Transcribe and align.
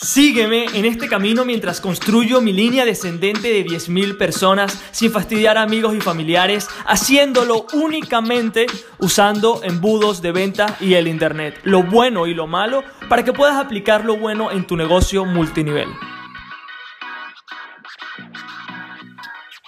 Sígueme 0.00 0.66
en 0.74 0.84
este 0.84 1.08
camino 1.08 1.44
mientras 1.44 1.80
construyo 1.80 2.40
mi 2.40 2.52
línea 2.52 2.84
descendente 2.84 3.48
de 3.48 3.66
10.000 3.66 4.16
personas 4.16 4.80
sin 4.92 5.10
fastidiar 5.10 5.58
a 5.58 5.62
amigos 5.62 5.92
y 5.96 6.00
familiares, 6.00 6.68
haciéndolo 6.86 7.66
únicamente 7.72 8.66
usando 9.00 9.60
embudos 9.64 10.22
de 10.22 10.30
venta 10.30 10.76
y 10.78 10.94
el 10.94 11.08
Internet, 11.08 11.58
lo 11.64 11.82
bueno 11.82 12.28
y 12.28 12.34
lo 12.34 12.46
malo, 12.46 12.84
para 13.08 13.24
que 13.24 13.32
puedas 13.32 13.56
aplicar 13.56 14.04
lo 14.04 14.16
bueno 14.16 14.52
en 14.52 14.68
tu 14.68 14.76
negocio 14.76 15.24
multinivel. 15.24 15.88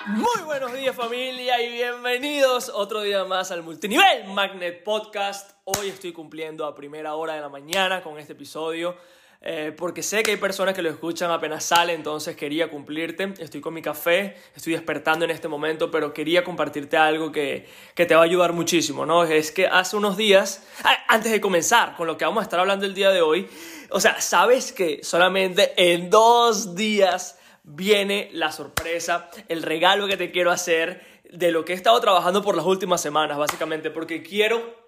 Muy 0.07 0.45
buenos 0.45 0.73
días 0.73 0.95
familia 0.95 1.61
y 1.61 1.73
bienvenidos 1.73 2.69
otro 2.73 3.01
día 3.01 3.25
más 3.25 3.51
al 3.51 3.65
Multinivel 3.65 4.29
Magnet 4.29 4.85
Podcast. 4.85 5.57
Hoy 5.65 5.89
estoy 5.89 6.13
cumpliendo 6.13 6.67
a 6.67 6.75
primera 6.77 7.17
hora 7.17 7.35
de 7.35 7.41
la 7.41 7.49
mañana 7.49 8.01
con 8.01 8.17
este 8.17 8.35
episodio. 8.35 8.97
Eh, 9.43 9.73
porque 9.75 10.03
sé 10.03 10.23
que 10.23 10.33
hay 10.33 10.37
personas 10.37 10.75
que 10.75 10.83
lo 10.83 10.91
escuchan 10.91 11.31
apenas 11.31 11.65
sale, 11.65 11.95
entonces 11.95 12.37
quería 12.37 12.69
cumplirte. 12.69 13.33
Estoy 13.39 13.63
con 13.63 13.73
mi 13.73 13.81
café, 13.81 14.37
estoy 14.55 14.75
despertando 14.75 15.25
en 15.25 15.31
este 15.31 15.49
momento, 15.49 15.91
pero 15.91 16.13
quería 16.13 16.45
compartirte 16.45 16.99
algo 16.99 17.33
que, 17.33 17.67
que 17.95 18.05
te 18.05 18.15
va 18.15 18.21
a 18.21 18.25
ayudar 18.25 18.53
muchísimo, 18.53 19.07
¿no? 19.07 19.25
Es 19.25 19.51
que 19.51 19.67
hace 19.67 19.97
unos 19.97 20.19
días, 20.19 20.63
antes 21.09 21.33
de 21.33 21.41
comenzar 21.41 21.97
con 21.97 22.07
lo 22.07 22.19
que 22.19 22.27
vamos 22.27 22.43
a 22.43 22.45
estar 22.45 22.61
hablando 22.61 22.85
el 22.85 22.93
día 22.93 23.11
de 23.11 23.23
hoy, 23.23 23.49
o 23.89 23.99
sea, 23.99 24.21
sabes 24.21 24.73
que 24.73 25.01
solamente 25.03 25.73
en 25.77 26.11
dos 26.11 26.75
días 26.75 27.39
viene 27.63 28.29
la 28.33 28.53
sorpresa, 28.53 29.31
el 29.49 29.63
regalo 29.63 30.07
que 30.07 30.19
te 30.19 30.31
quiero 30.31 30.51
hacer 30.51 31.23
de 31.31 31.51
lo 31.51 31.65
que 31.65 31.73
he 31.73 31.77
estado 31.77 31.99
trabajando 32.01 32.43
por 32.43 32.57
las 32.57 32.67
últimas 32.67 33.01
semanas, 33.01 33.39
básicamente, 33.39 33.91
porque 33.91 34.23
quiero 34.23 34.79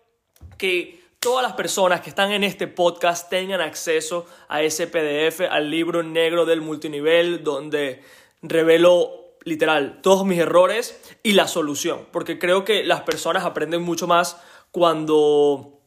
que 0.58 1.01
todas 1.22 1.44
las 1.44 1.52
personas 1.52 2.00
que 2.00 2.10
están 2.10 2.32
en 2.32 2.42
este 2.42 2.66
podcast 2.66 3.30
tengan 3.30 3.60
acceso 3.60 4.26
a 4.48 4.62
ese 4.62 4.88
PDF, 4.88 5.42
al 5.48 5.70
libro 5.70 6.02
negro 6.02 6.44
del 6.44 6.60
multinivel, 6.60 7.44
donde 7.44 8.02
revelo 8.42 9.36
literal 9.44 10.00
todos 10.02 10.26
mis 10.26 10.40
errores 10.40 11.00
y 11.22 11.34
la 11.34 11.46
solución. 11.46 12.08
Porque 12.10 12.40
creo 12.40 12.64
que 12.64 12.82
las 12.82 13.02
personas 13.02 13.44
aprenden 13.44 13.82
mucho 13.82 14.08
más 14.08 14.36
cuando, 14.72 15.78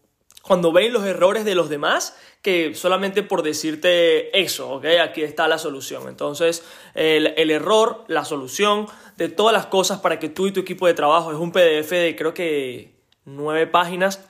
cuando 0.41 0.71
ven 0.71 0.93
los 0.93 1.05
errores 1.05 1.43
de 1.43 1.53
los 1.53 1.67
demás 1.67 2.15
que 2.41 2.73
solamente 2.73 3.21
por 3.21 3.43
decirte 3.43 4.39
eso, 4.39 4.71
¿ok? 4.71 4.85
Aquí 5.03 5.21
está 5.21 5.49
la 5.49 5.57
solución. 5.57 6.07
Entonces, 6.07 6.63
el, 6.93 7.33
el 7.35 7.51
error, 7.51 8.05
la 8.07 8.23
solución 8.23 8.87
de 9.17 9.27
todas 9.27 9.51
las 9.51 9.65
cosas 9.65 9.99
para 9.99 10.17
que 10.17 10.29
tú 10.29 10.47
y 10.47 10.53
tu 10.53 10.61
equipo 10.61 10.87
de 10.87 10.93
trabajo 10.93 11.33
es 11.33 11.37
un 11.37 11.51
PDF 11.51 11.89
de 11.89 12.15
creo 12.17 12.33
que 12.33 12.95
nueve 13.25 13.67
páginas 13.67 14.29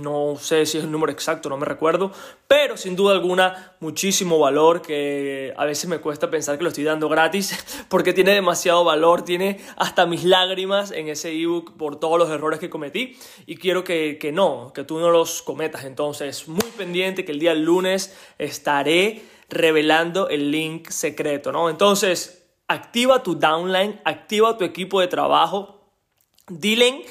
no 0.00 0.36
sé 0.38 0.66
si 0.66 0.78
es 0.78 0.84
el 0.84 0.90
número 0.90 1.12
exacto, 1.12 1.48
no 1.48 1.56
me 1.56 1.66
recuerdo, 1.66 2.10
pero 2.48 2.76
sin 2.76 2.96
duda 2.96 3.12
alguna 3.12 3.74
muchísimo 3.80 4.38
valor 4.38 4.82
que 4.82 5.52
a 5.56 5.64
veces 5.64 5.88
me 5.88 5.98
cuesta 5.98 6.30
pensar 6.30 6.56
que 6.56 6.64
lo 6.64 6.68
estoy 6.68 6.84
dando 6.84 7.08
gratis 7.08 7.84
porque 7.88 8.12
tiene 8.12 8.32
demasiado 8.32 8.84
valor, 8.84 9.24
tiene 9.24 9.60
hasta 9.76 10.06
mis 10.06 10.24
lágrimas 10.24 10.90
en 10.90 11.08
ese 11.08 11.32
ebook 11.32 11.76
por 11.76 12.00
todos 12.00 12.18
los 12.18 12.30
errores 12.30 12.60
que 12.60 12.70
cometí 12.70 13.16
y 13.46 13.56
quiero 13.56 13.84
que, 13.84 14.18
que 14.18 14.32
no, 14.32 14.72
que 14.74 14.84
tú 14.84 14.98
no 14.98 15.10
los 15.10 15.42
cometas. 15.42 15.84
Entonces, 15.84 16.48
muy 16.48 16.70
pendiente 16.76 17.24
que 17.24 17.32
el 17.32 17.38
día 17.38 17.54
lunes 17.54 18.16
estaré 18.38 19.22
revelando 19.48 20.28
el 20.28 20.50
link 20.50 20.88
secreto, 20.90 21.52
¿no? 21.52 21.68
Entonces, 21.68 22.46
activa 22.68 23.22
tu 23.22 23.34
downline, 23.34 24.00
activa 24.04 24.56
tu 24.56 24.64
equipo 24.64 25.00
de 25.00 25.08
trabajo, 25.08 25.92
dile 26.48 27.04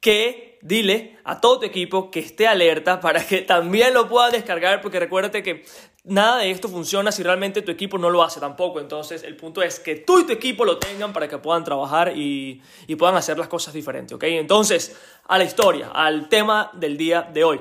que 0.00 0.55
dile 0.66 1.18
a 1.24 1.40
todo 1.40 1.60
tu 1.60 1.66
equipo 1.66 2.10
que 2.10 2.20
esté 2.20 2.46
alerta 2.46 3.00
para 3.00 3.24
que 3.24 3.42
también 3.42 3.94
lo 3.94 4.08
pueda 4.08 4.30
descargar, 4.30 4.80
porque 4.80 4.98
recuérdate 4.98 5.42
que 5.42 5.64
nada 6.04 6.38
de 6.38 6.50
esto 6.50 6.68
funciona 6.68 7.12
si 7.12 7.22
realmente 7.22 7.62
tu 7.62 7.70
equipo 7.70 7.98
no 7.98 8.10
lo 8.10 8.22
hace 8.22 8.40
tampoco. 8.40 8.80
Entonces, 8.80 9.22
el 9.22 9.36
punto 9.36 9.62
es 9.62 9.78
que 9.78 9.96
tú 9.96 10.20
y 10.20 10.26
tu 10.26 10.32
equipo 10.32 10.64
lo 10.64 10.78
tengan 10.78 11.12
para 11.12 11.28
que 11.28 11.38
puedan 11.38 11.62
trabajar 11.64 12.12
y, 12.16 12.62
puedan 12.98 13.16
hacer 13.16 13.38
las 13.38 13.48
cosas 13.48 13.74
diferentes, 13.74 14.14
¿ok? 14.14 14.24
Entonces, 14.24 14.96
a 15.28 15.38
la 15.38 15.44
historia, 15.44 15.90
al 15.92 16.28
tema 16.28 16.70
del 16.74 16.96
día 16.96 17.22
de 17.22 17.44
hoy. 17.44 17.60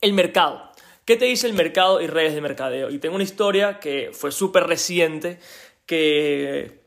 El 0.00 0.12
mercado. 0.12 0.70
¿Qué 1.04 1.16
te 1.16 1.26
dice 1.26 1.46
el 1.46 1.54
mercado 1.54 2.00
y 2.00 2.06
redes 2.06 2.34
de 2.34 2.40
mercadeo? 2.40 2.90
Y 2.90 2.98
tengo 2.98 3.16
una 3.16 3.24
historia 3.24 3.80
que 3.80 4.10
fue 4.12 4.32
súper 4.32 4.64
reciente, 4.64 5.38
que 5.86 6.79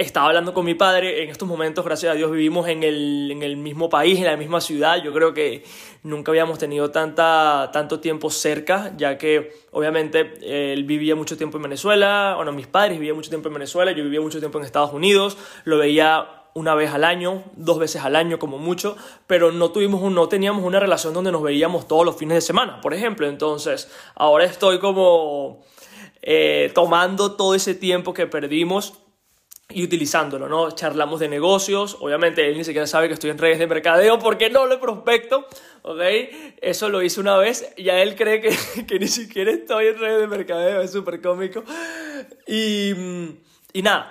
estaba 0.00 0.28
hablando 0.28 0.54
con 0.54 0.64
mi 0.64 0.74
padre, 0.74 1.22
en 1.22 1.28
estos 1.28 1.46
momentos, 1.46 1.84
gracias 1.84 2.12
a 2.12 2.14
Dios, 2.14 2.30
vivimos 2.30 2.66
en 2.68 2.82
el, 2.82 3.30
en 3.30 3.42
el, 3.42 3.58
mismo 3.58 3.90
país, 3.90 4.18
en 4.18 4.24
la 4.24 4.36
misma 4.36 4.62
ciudad. 4.62 5.02
Yo 5.02 5.12
creo 5.12 5.34
que 5.34 5.62
nunca 6.02 6.32
habíamos 6.32 6.58
tenido 6.58 6.90
tanta, 6.90 7.68
tanto 7.70 8.00
tiempo 8.00 8.30
cerca, 8.30 8.94
ya 8.96 9.18
que 9.18 9.52
obviamente 9.72 10.72
él 10.72 10.84
vivía 10.84 11.14
mucho 11.16 11.36
tiempo 11.36 11.58
en 11.58 11.64
Venezuela, 11.64 12.32
bueno, 12.36 12.52
mis 12.52 12.66
padres 12.66 12.98
vivían 12.98 13.14
mucho 13.14 13.28
tiempo 13.28 13.48
en 13.48 13.54
Venezuela, 13.54 13.92
yo 13.92 14.02
vivía 14.02 14.22
mucho 14.22 14.38
tiempo 14.38 14.58
en 14.58 14.64
Estados 14.64 14.94
Unidos, 14.94 15.36
lo 15.64 15.76
veía 15.76 16.26
una 16.54 16.74
vez 16.74 16.92
al 16.92 17.04
año, 17.04 17.44
dos 17.54 17.78
veces 17.78 18.02
al 18.02 18.16
año 18.16 18.38
como 18.38 18.56
mucho, 18.56 18.96
pero 19.26 19.52
no, 19.52 19.70
tuvimos 19.70 20.00
no 20.10 20.28
teníamos 20.28 20.64
una 20.64 20.80
relación 20.80 21.12
donde 21.12 21.30
nos 21.30 21.42
veíamos 21.42 21.86
todos 21.86 22.06
los 22.06 22.16
fines 22.16 22.36
de 22.36 22.40
semana, 22.40 22.80
por 22.80 22.94
ejemplo. 22.94 23.28
Entonces, 23.28 23.90
ahora 24.14 24.46
estoy 24.46 24.78
como 24.78 25.62
eh, 26.22 26.70
tomando 26.74 27.32
todo 27.32 27.54
ese 27.54 27.74
tiempo 27.74 28.14
que 28.14 28.26
perdimos 28.26 28.94
y 29.70 29.84
utilizándolo, 29.84 30.48
¿no? 30.48 30.70
Charlamos 30.72 31.20
de 31.20 31.28
negocios, 31.28 31.96
obviamente 32.00 32.48
él 32.48 32.56
ni 32.56 32.64
siquiera 32.64 32.86
sabe 32.86 33.08
que 33.08 33.14
estoy 33.14 33.30
en 33.30 33.38
redes 33.38 33.58
de 33.58 33.66
mercadeo 33.66 34.18
porque 34.18 34.50
no 34.50 34.66
lo 34.66 34.80
prospecto, 34.80 35.46
¿ok? 35.82 36.00
Eso 36.60 36.88
lo 36.88 37.02
hice 37.02 37.20
una 37.20 37.36
vez, 37.36 37.72
ya 37.76 38.00
él 38.00 38.16
cree 38.16 38.40
que, 38.40 38.56
que 38.88 38.98
ni 38.98 39.08
siquiera 39.08 39.50
estoy 39.50 39.88
en 39.88 39.98
redes 39.98 40.20
de 40.20 40.26
mercadeo, 40.26 40.80
es 40.80 40.92
súper 40.92 41.20
cómico. 41.20 41.64
Y, 42.46 42.92
y 43.72 43.82
nada, 43.82 44.10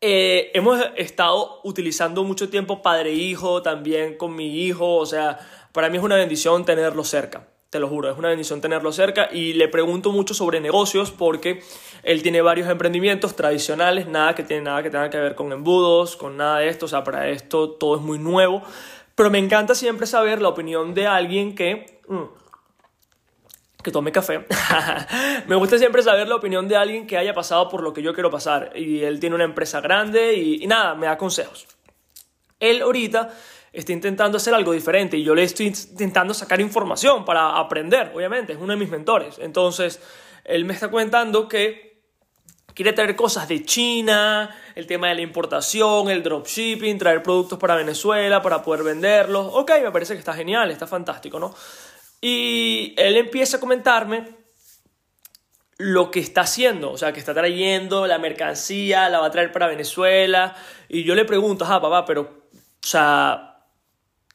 eh, 0.00 0.50
hemos 0.54 0.80
estado 0.96 1.60
utilizando 1.64 2.24
mucho 2.24 2.48
tiempo 2.48 2.82
padre-hijo, 2.82 3.62
también 3.62 4.16
con 4.16 4.34
mi 4.34 4.64
hijo, 4.64 4.96
o 4.96 5.06
sea, 5.06 5.38
para 5.72 5.88
mí 5.88 5.98
es 5.98 6.02
una 6.04 6.16
bendición 6.16 6.64
tenerlo 6.64 7.04
cerca 7.04 7.48
te 7.74 7.80
lo 7.80 7.88
juro, 7.88 8.08
es 8.08 8.16
una 8.16 8.28
bendición 8.28 8.60
tenerlo 8.60 8.92
cerca 8.92 9.28
y 9.32 9.54
le 9.54 9.66
pregunto 9.66 10.12
mucho 10.12 10.32
sobre 10.32 10.60
negocios 10.60 11.10
porque 11.10 11.60
él 12.04 12.22
tiene 12.22 12.40
varios 12.40 12.68
emprendimientos 12.68 13.34
tradicionales, 13.34 14.06
nada 14.06 14.36
que 14.36 14.44
tiene 14.44 14.62
nada 14.62 14.80
que 14.80 14.90
tenga 14.90 15.10
que 15.10 15.18
ver 15.18 15.34
con 15.34 15.50
embudos, 15.50 16.14
con 16.14 16.36
nada 16.36 16.60
de 16.60 16.68
esto, 16.68 16.86
o 16.86 16.88
sea, 16.88 17.02
para 17.02 17.28
esto 17.30 17.70
todo 17.70 17.96
es 17.96 18.00
muy 18.00 18.20
nuevo, 18.20 18.62
pero 19.16 19.28
me 19.28 19.40
encanta 19.40 19.74
siempre 19.74 20.06
saber 20.06 20.40
la 20.40 20.50
opinión 20.50 20.94
de 20.94 21.08
alguien 21.08 21.56
que 21.56 21.98
mm, 22.06 22.22
que 23.82 23.90
tome 23.90 24.12
café. 24.12 24.46
me 25.48 25.56
gusta 25.56 25.76
siempre 25.76 26.04
saber 26.04 26.28
la 26.28 26.36
opinión 26.36 26.68
de 26.68 26.76
alguien 26.76 27.08
que 27.08 27.18
haya 27.18 27.34
pasado 27.34 27.68
por 27.68 27.82
lo 27.82 27.92
que 27.92 28.02
yo 28.02 28.14
quiero 28.14 28.30
pasar 28.30 28.70
y 28.76 29.02
él 29.02 29.18
tiene 29.18 29.34
una 29.34 29.44
empresa 29.44 29.80
grande 29.80 30.34
y, 30.34 30.62
y 30.62 30.68
nada, 30.68 30.94
me 30.94 31.06
da 31.06 31.18
consejos. 31.18 31.66
Él 32.60 32.82
ahorita 32.82 33.34
está 33.74 33.92
intentando 33.92 34.36
hacer 34.36 34.54
algo 34.54 34.72
diferente 34.72 35.16
y 35.16 35.24
yo 35.24 35.34
le 35.34 35.42
estoy 35.42 35.66
intentando 35.66 36.32
sacar 36.32 36.60
información 36.60 37.24
para 37.24 37.58
aprender, 37.58 38.12
obviamente, 38.14 38.52
es 38.52 38.58
uno 38.58 38.72
de 38.72 38.78
mis 38.78 38.88
mentores. 38.88 39.38
Entonces, 39.38 40.00
él 40.44 40.64
me 40.64 40.74
está 40.74 40.90
comentando 40.90 41.48
que 41.48 42.02
quiere 42.74 42.92
traer 42.92 43.16
cosas 43.16 43.48
de 43.48 43.64
China, 43.64 44.54
el 44.74 44.86
tema 44.86 45.08
de 45.08 45.16
la 45.16 45.22
importación, 45.22 46.10
el 46.10 46.22
dropshipping, 46.22 46.98
traer 46.98 47.22
productos 47.22 47.58
para 47.58 47.76
Venezuela 47.76 48.42
para 48.42 48.62
poder 48.62 48.84
venderlos. 48.84 49.48
Ok, 49.52 49.72
me 49.82 49.90
parece 49.90 50.14
que 50.14 50.20
está 50.20 50.34
genial, 50.34 50.70
está 50.70 50.86
fantástico, 50.86 51.38
¿no? 51.38 51.54
Y 52.20 52.94
él 52.96 53.16
empieza 53.16 53.58
a 53.58 53.60
comentarme 53.60 54.28
lo 55.76 56.10
que 56.10 56.20
está 56.20 56.42
haciendo, 56.42 56.92
o 56.92 56.98
sea, 56.98 57.12
que 57.12 57.18
está 57.20 57.34
trayendo 57.34 58.06
la 58.06 58.18
mercancía, 58.18 59.08
la 59.08 59.20
va 59.20 59.26
a 59.26 59.30
traer 59.30 59.50
para 59.52 59.66
Venezuela. 59.66 60.54
Y 60.88 61.04
yo 61.04 61.14
le 61.14 61.24
pregunto, 61.24 61.64
ah, 61.68 61.80
papá, 61.80 62.04
pero, 62.04 62.22
o 62.22 62.86
sea, 62.86 63.53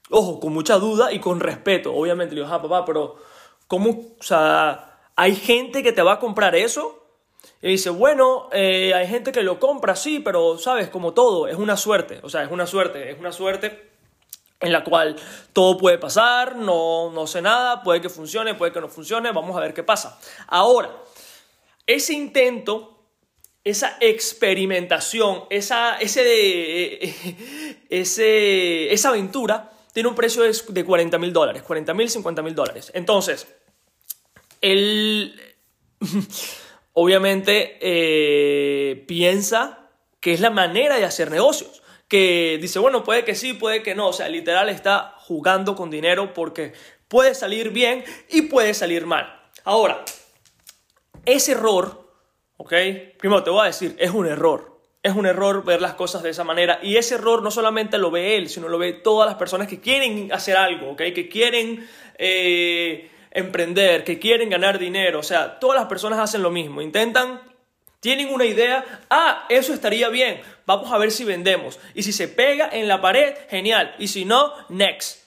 Ojo, 0.10 0.40
con 0.40 0.54
mucha 0.54 0.76
duda 0.76 1.12
y 1.12 1.20
con 1.20 1.40
respeto. 1.40 1.94
Obviamente 1.94 2.36
le 2.36 2.42
digo, 2.42 2.54
ah, 2.54 2.62
papá, 2.62 2.86
pero 2.86 3.18
¿cómo? 3.68 3.90
O 4.20 4.24
sea, 4.24 5.00
¿hay 5.16 5.36
gente 5.36 5.84
que 5.84 5.92
te 5.92 6.02
va 6.02 6.14
a 6.14 6.20
comprar 6.20 6.56
eso? 6.56 7.06
Y 7.62 7.70
dice, 7.70 7.90
bueno, 7.90 8.50
eh, 8.52 8.94
hay 8.94 9.08
gente 9.08 9.32
que 9.32 9.44
lo 9.44 9.60
compra, 9.60 9.96
sí, 9.96 10.20
pero 10.20 10.58
sabes, 10.58 10.90
como 10.90 11.14
todo, 11.14 11.48
es 11.48 11.56
una 11.56 11.78
suerte. 11.78 12.20
O 12.24 12.30
sea, 12.30 12.44
es 12.44 12.52
una 12.52 12.66
suerte, 12.68 13.12
es 13.12 13.20
una 13.20 13.32
suerte 13.32 13.90
en 14.60 14.74
la 14.74 14.84
cual 14.84 15.16
todo 15.54 15.78
puede 15.78 15.98
pasar, 15.98 16.56
no, 16.56 17.12
no 17.12 17.28
sé 17.28 17.42
nada, 17.42 17.82
puede 17.82 18.02
que 18.02 18.10
funcione, 18.10 18.56
puede 18.56 18.74
que 18.74 18.82
no 18.82 18.90
funcione, 18.90 19.32
vamos 19.32 19.56
a 19.56 19.62
ver 19.62 19.74
qué 19.74 19.84
pasa. 19.84 20.20
Ahora, 20.48 20.92
ese 21.86 22.14
intento 22.14 23.00
esa 23.64 23.98
experimentación, 24.00 25.44
esa, 25.50 25.98
ese, 25.98 27.14
ese, 27.90 28.94
esa 28.94 29.10
aventura 29.10 29.72
tiene 29.94 30.10
un 30.10 30.16
precio 30.16 30.44
de 30.44 30.86
40 30.86 31.18
mil 31.18 31.34
dólares, 31.34 31.64
40 31.64 31.94
mil, 31.94 32.10
50 32.10 32.42
mil 32.42 32.56
dólares. 32.56 32.92
Entonces, 32.94 33.48
él 34.62 35.40
obviamente 36.94 37.78
eh, 37.82 39.04
piensa 39.08 39.90
que 40.20 40.34
es 40.34 40.40
la 40.40 40.50
manera 40.50 40.98
de 40.98 41.06
hacer 41.06 41.32
negocios. 41.32 41.82
Que 42.08 42.58
dice, 42.60 42.80
bueno, 42.80 43.04
puede 43.04 43.24
que 43.24 43.36
sí, 43.36 43.54
puede 43.54 43.84
que 43.84 43.94
no. 43.94 44.08
O 44.08 44.14
sea, 44.14 44.30
literal 44.30 44.70
está 44.70 45.16
jugando 45.20 45.76
con 45.76 45.92
dinero 45.92 46.34
porque 46.34 46.74
puede 47.08 47.36
salir 47.36 47.70
bien 47.70 48.04
y 48.30 48.44
puede 48.44 48.74
salir 48.74 49.06
mal. 49.06 49.42
Ahora, 49.64 50.04
ese 51.26 51.52
error, 51.52 52.12
¿ok? 52.58 52.74
Primero 53.18 53.44
te 53.44 53.52
voy 53.52 53.62
a 53.62 53.66
decir, 53.66 53.96
es 54.00 54.12
un 54.12 54.26
error. 54.26 54.69
Es 55.02 55.16
un 55.16 55.26
error 55.26 55.64
ver 55.64 55.82
las 55.82 55.94
cosas 55.94 56.24
de 56.24 56.32
esa 56.32 56.44
manera. 56.44 56.80
Y 56.84 56.98
ese 56.98 57.16
error 57.16 57.42
no 57.42 57.52
solamente 57.52 57.98
lo 57.98 58.12
ve 58.12 58.36
él, 58.36 58.50
sino 58.50 58.68
lo 58.68 58.78
ve 58.78 58.94
todas 58.94 59.30
las 59.30 59.38
personas 59.38 59.68
que 59.68 59.80
quieren 59.80 60.32
hacer 60.34 60.58
algo, 60.58 60.92
¿ok? 60.92 61.02
Que 61.16 61.30
quieren 61.30 61.88
eh, 62.18 63.10
emprender, 63.32 64.04
que 64.04 64.20
quieren 64.20 64.50
ganar 64.50 64.78
dinero. 64.78 65.20
O 65.20 65.24
sea, 65.24 65.58
todas 65.60 65.80
las 65.80 65.88
personas 65.88 66.20
hacen 66.20 66.44
lo 66.44 66.52
mismo. 66.52 66.82
Intentan, 66.82 67.42
tienen 68.02 68.34
una 68.34 68.46
idea, 68.46 69.06
ah, 69.10 69.46
eso 69.50 69.74
estaría 69.74 70.10
bien. 70.10 70.42
Vamos 70.66 70.92
a 70.92 70.98
ver 70.98 71.12
si 71.12 71.24
vendemos. 71.24 71.80
Y 71.94 72.04
si 72.04 72.12
se 72.12 72.28
pega 72.28 72.70
en 72.72 72.88
la 72.88 73.02
pared, 73.02 73.36
genial. 73.50 73.96
Y 74.00 74.10
si 74.10 74.26
no, 74.26 74.54
next. 74.70 75.24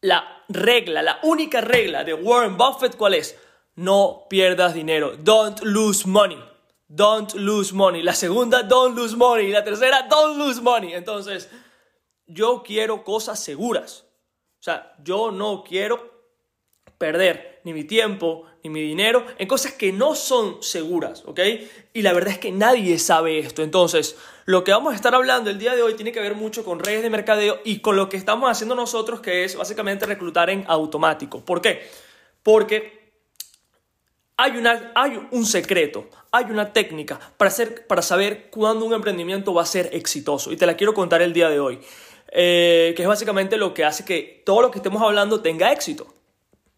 La 0.00 0.44
regla, 0.48 1.02
la 1.02 1.18
única 1.22 1.60
regla 1.60 2.04
de 2.04 2.14
Warren 2.14 2.56
Buffett, 2.56 2.96
¿cuál 2.96 3.14
es? 3.14 3.38
No 3.74 4.26
pierdas 4.28 4.74
dinero. 4.74 5.16
Don't 5.16 5.60
lose 5.62 6.08
money. 6.08 6.49
Don't 6.92 7.32
lose 7.34 7.72
money. 7.72 8.02
La 8.02 8.14
segunda, 8.14 8.64
don't 8.64 8.96
lose 8.96 9.14
money. 9.14 9.52
La 9.52 9.62
tercera, 9.62 10.08
don't 10.10 10.36
lose 10.36 10.60
money. 10.60 10.92
Entonces, 10.92 11.48
yo 12.26 12.64
quiero 12.64 13.04
cosas 13.04 13.38
seguras. 13.38 14.06
O 14.58 14.62
sea, 14.62 14.96
yo 15.04 15.30
no 15.30 15.62
quiero 15.62 16.10
perder 16.98 17.60
ni 17.62 17.72
mi 17.72 17.84
tiempo 17.84 18.44
ni 18.64 18.70
mi 18.70 18.82
dinero 18.82 19.24
en 19.38 19.46
cosas 19.46 19.72
que 19.72 19.92
no 19.92 20.16
son 20.16 20.62
seguras, 20.64 21.22
¿ok? 21.26 21.38
Y 21.92 22.02
la 22.02 22.12
verdad 22.12 22.32
es 22.32 22.38
que 22.40 22.50
nadie 22.50 22.98
sabe 22.98 23.38
esto. 23.38 23.62
Entonces, 23.62 24.16
lo 24.44 24.64
que 24.64 24.72
vamos 24.72 24.92
a 24.92 24.96
estar 24.96 25.14
hablando 25.14 25.48
el 25.48 25.60
día 25.60 25.76
de 25.76 25.82
hoy 25.82 25.94
tiene 25.94 26.10
que 26.10 26.20
ver 26.20 26.34
mucho 26.34 26.64
con 26.64 26.80
redes 26.80 27.02
de 27.02 27.10
mercadeo 27.10 27.60
y 27.64 27.78
con 27.78 27.94
lo 27.94 28.08
que 28.08 28.16
estamos 28.16 28.50
haciendo 28.50 28.74
nosotros, 28.74 29.20
que 29.20 29.44
es 29.44 29.54
básicamente 29.54 30.06
reclutar 30.06 30.50
en 30.50 30.64
automático. 30.66 31.44
¿Por 31.44 31.62
qué? 31.62 31.88
Porque 32.42 32.99
hay, 34.42 34.56
una, 34.56 34.92
hay 34.94 35.20
un 35.32 35.44
secreto, 35.44 36.08
hay 36.32 36.46
una 36.46 36.72
técnica 36.72 37.20
para, 37.36 37.52
para 37.86 38.00
saber 38.00 38.48
cuándo 38.50 38.86
un 38.86 38.94
emprendimiento 38.94 39.52
va 39.52 39.62
a 39.62 39.66
ser 39.66 39.90
exitoso. 39.92 40.50
Y 40.50 40.56
te 40.56 40.64
la 40.64 40.76
quiero 40.76 40.94
contar 40.94 41.20
el 41.20 41.34
día 41.34 41.50
de 41.50 41.60
hoy. 41.60 41.78
Eh, 42.32 42.94
que 42.96 43.02
es 43.02 43.08
básicamente 43.08 43.56
lo 43.56 43.74
que 43.74 43.84
hace 43.84 44.04
que 44.04 44.42
todo 44.46 44.62
lo 44.62 44.70
que 44.70 44.78
estemos 44.78 45.02
hablando 45.02 45.42
tenga 45.42 45.72
éxito. 45.72 46.06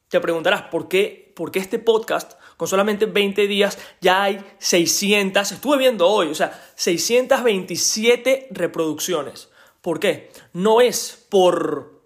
Te 0.08 0.18
preguntarás, 0.18 0.62
¿por 0.62 0.88
qué, 0.88 1.32
¿por 1.36 1.52
qué 1.52 1.60
este 1.60 1.78
podcast 1.78 2.32
con 2.56 2.66
solamente 2.66 3.06
20 3.06 3.46
días 3.46 3.78
ya 4.00 4.24
hay 4.24 4.44
600, 4.58 5.52
estuve 5.52 5.78
viendo 5.78 6.08
hoy, 6.08 6.28
o 6.28 6.34
sea, 6.34 6.58
627 6.74 8.48
reproducciones? 8.50 9.50
¿Por 9.82 10.00
qué? 10.00 10.30
No 10.52 10.80
es 10.80 11.26
por 11.28 12.01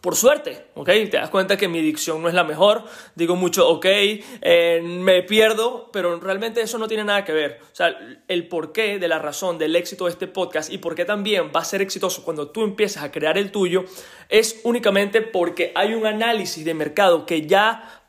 por 0.00 0.16
suerte, 0.16 0.66
¿ok? 0.74 0.86
Te 0.86 1.16
das 1.16 1.30
cuenta 1.30 1.56
que 1.56 1.68
mi 1.68 1.80
dicción 1.80 2.22
no 2.22 2.28
es 2.28 2.34
la 2.34 2.44
mejor, 2.44 2.84
digo 3.14 3.36
mucho, 3.36 3.68
ok, 3.68 3.86
eh, 3.86 4.80
me 4.82 5.22
pierdo, 5.22 5.90
pero 5.92 6.18
realmente 6.20 6.60
eso 6.62 6.78
no 6.78 6.88
tiene 6.88 7.04
nada 7.04 7.24
que 7.24 7.32
ver. 7.32 7.60
O 7.62 7.74
sea, 7.74 7.96
el 8.28 8.48
porqué 8.48 8.98
de 8.98 9.08
la 9.08 9.18
razón 9.18 9.58
del 9.58 9.76
éxito 9.76 10.06
de 10.06 10.12
este 10.12 10.26
podcast 10.26 10.72
y 10.72 10.78
por 10.78 10.94
qué 10.94 11.04
también 11.04 11.52
va 11.54 11.60
a 11.60 11.64
ser 11.64 11.82
exitoso 11.82 12.24
cuando 12.24 12.50
tú 12.50 12.64
empieces 12.64 13.02
a 13.02 13.12
crear 13.12 13.38
el 13.38 13.52
tuyo 13.52 13.84
es 14.28 14.60
únicamente 14.64 15.22
porque 15.22 15.72
hay 15.74 15.94
un 15.94 16.06
análisis 16.06 16.64
de 16.64 16.74
mercado 16.74 17.26
que 17.26 17.46
ya 17.46 18.02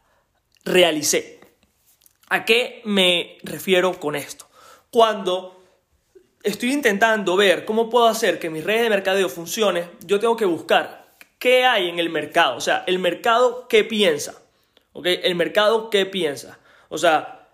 realicé. 0.64 1.40
¿A 2.30 2.46
qué 2.46 2.82
me 2.86 3.38
refiero 3.44 4.00
con 4.00 4.16
esto? 4.16 4.48
Cuando 4.90 5.62
estoy 6.42 6.72
intentando 6.72 7.36
ver 7.36 7.66
cómo 7.66 7.90
puedo 7.90 8.08
hacer 8.08 8.40
que 8.40 8.50
mis 8.50 8.64
redes 8.64 8.84
de 8.84 8.90
mercadeo 8.90 9.30
funcione, 9.30 9.90
yo 10.06 10.20
tengo 10.20 10.36
que 10.36 10.46
buscar 10.46 11.05
¿qué 11.46 11.64
hay 11.64 11.90
en 11.90 12.00
el 12.00 12.10
mercado? 12.10 12.56
O 12.56 12.60
sea, 12.60 12.84
el 12.88 12.98
mercado, 12.98 13.68
¿qué 13.68 13.84
piensa? 13.84 14.34
¿Ok? 14.94 15.06
El 15.06 15.36
mercado, 15.36 15.92
¿qué 15.92 16.08
piensa? 16.08 16.58
O 16.90 16.98
sea, 16.98 17.50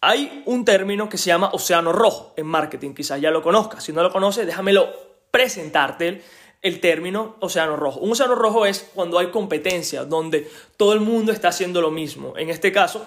hay 0.00 0.44
un 0.46 0.64
término 0.64 1.08
que 1.08 1.18
se 1.18 1.30
llama 1.30 1.50
océano 1.52 1.90
rojo 1.90 2.32
en 2.36 2.46
marketing, 2.46 2.94
quizás 2.94 3.20
ya 3.20 3.32
lo 3.32 3.42
conozcas. 3.42 3.82
Si 3.82 3.92
no 3.92 4.04
lo 4.04 4.12
conoces, 4.12 4.46
déjamelo 4.46 4.88
presentarte 5.32 6.22
el 6.62 6.78
término 6.78 7.34
océano 7.40 7.74
rojo. 7.74 7.98
Un 7.98 8.12
océano 8.12 8.36
rojo 8.36 8.66
es 8.66 8.88
cuando 8.94 9.18
hay 9.18 9.32
competencia, 9.32 10.04
donde 10.04 10.48
todo 10.76 10.92
el 10.92 11.00
mundo 11.00 11.32
está 11.32 11.48
haciendo 11.48 11.80
lo 11.80 11.90
mismo. 11.90 12.34
En 12.36 12.50
este 12.50 12.70
caso, 12.70 13.04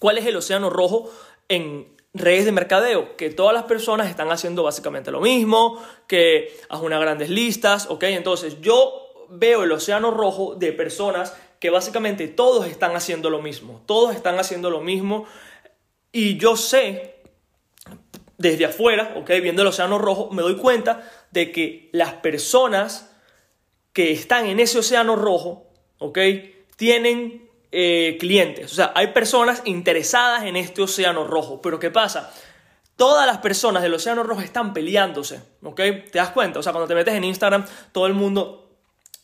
¿cuál 0.00 0.18
es 0.18 0.26
el 0.26 0.34
océano 0.34 0.68
rojo 0.68 1.12
en 1.48 1.96
redes 2.12 2.44
de 2.44 2.50
mercadeo? 2.50 3.16
Que 3.16 3.30
todas 3.30 3.54
las 3.54 3.66
personas 3.66 4.10
están 4.10 4.32
haciendo 4.32 4.64
básicamente 4.64 5.12
lo 5.12 5.20
mismo, 5.20 5.80
que 6.08 6.58
haz 6.68 6.80
unas 6.80 7.00
grandes 7.00 7.30
listas, 7.30 7.86
¿ok? 7.88 8.02
Entonces 8.02 8.60
yo 8.60 9.07
veo 9.30 9.64
el 9.64 9.72
océano 9.72 10.10
rojo 10.10 10.54
de 10.54 10.72
personas 10.72 11.34
que 11.60 11.70
básicamente 11.70 12.28
todos 12.28 12.66
están 12.66 12.94
haciendo 12.94 13.30
lo 13.30 13.42
mismo, 13.42 13.82
todos 13.86 14.14
están 14.14 14.38
haciendo 14.38 14.70
lo 14.70 14.80
mismo 14.80 15.26
y 16.12 16.38
yo 16.38 16.56
sé 16.56 17.16
desde 18.36 18.64
afuera, 18.64 19.14
ok, 19.16 19.28
viendo 19.42 19.62
el 19.62 19.68
océano 19.68 19.98
rojo, 19.98 20.30
me 20.30 20.42
doy 20.42 20.56
cuenta 20.56 21.10
de 21.32 21.50
que 21.50 21.90
las 21.92 22.14
personas 22.14 23.10
que 23.92 24.12
están 24.12 24.46
en 24.46 24.60
ese 24.60 24.78
océano 24.78 25.16
rojo, 25.16 25.66
ok, 25.98 26.18
tienen 26.76 27.48
eh, 27.72 28.16
clientes, 28.20 28.72
o 28.72 28.74
sea, 28.74 28.92
hay 28.94 29.08
personas 29.08 29.62
interesadas 29.64 30.44
en 30.44 30.56
este 30.56 30.82
océano 30.82 31.24
rojo, 31.24 31.60
pero 31.60 31.80
¿qué 31.80 31.90
pasa? 31.90 32.32
Todas 32.94 33.26
las 33.26 33.38
personas 33.38 33.82
del 33.82 33.94
océano 33.94 34.22
rojo 34.22 34.40
están 34.40 34.72
peleándose, 34.72 35.40
¿ok? 35.62 35.76
¿Te 35.76 36.10
das 36.14 36.30
cuenta? 36.30 36.60
O 36.60 36.62
sea, 36.62 36.72
cuando 36.72 36.88
te 36.88 36.94
metes 36.94 37.14
en 37.14 37.24
Instagram, 37.24 37.64
todo 37.92 38.06
el 38.06 38.14
mundo 38.14 38.67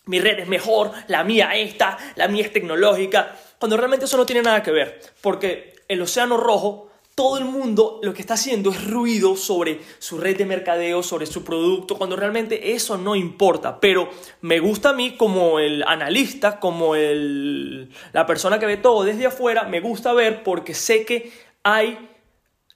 mi 0.06 0.20
red 0.20 0.38
es 0.40 0.48
mejor, 0.48 0.92
la 1.08 1.24
mía 1.24 1.54
esta, 1.56 1.96
la 2.16 2.28
mía 2.28 2.44
es 2.44 2.52
tecnológica, 2.52 3.36
cuando 3.58 3.76
realmente 3.76 4.06
eso 4.06 4.16
no 4.16 4.26
tiene 4.26 4.42
nada 4.42 4.62
que 4.62 4.70
ver, 4.70 5.00
porque 5.20 5.74
el 5.88 6.02
océano 6.02 6.36
rojo, 6.36 6.90
todo 7.14 7.38
el 7.38 7.44
mundo 7.44 8.00
lo 8.02 8.12
que 8.12 8.20
está 8.20 8.34
haciendo 8.34 8.70
es 8.70 8.90
ruido 8.90 9.36
sobre 9.36 9.80
su 9.98 10.18
red 10.18 10.36
de 10.36 10.46
mercadeo, 10.46 11.02
sobre 11.02 11.26
su 11.26 11.44
producto, 11.44 11.96
cuando 11.96 12.16
realmente 12.16 12.72
eso 12.72 12.98
no 12.98 13.14
importa, 13.14 13.78
pero 13.80 14.10
me 14.40 14.58
gusta 14.58 14.90
a 14.90 14.94
mí 14.94 15.16
como 15.16 15.60
el 15.60 15.84
analista, 15.86 16.58
como 16.58 16.96
el, 16.96 17.90
la 18.12 18.26
persona 18.26 18.58
que 18.58 18.66
ve 18.66 18.76
todo 18.78 19.04
desde 19.04 19.26
afuera, 19.26 19.62
me 19.64 19.80
gusta 19.80 20.12
ver 20.12 20.42
porque 20.42 20.74
sé 20.74 21.04
que 21.04 21.32
hay 21.62 22.10